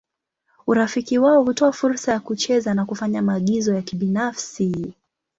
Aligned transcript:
Urafiki 0.67 1.17
wao 1.19 1.43
hutoa 1.43 1.71
fursa 1.71 2.11
ya 2.11 2.19
kucheza 2.19 2.73
na 2.73 2.85
kufanya 2.85 3.21
maagizo 3.21 3.75
ya 3.75 3.81
kibinafsi. 3.81 4.93